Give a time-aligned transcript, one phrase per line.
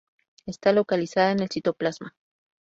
[0.47, 2.15] Está localizada en el citoplasma.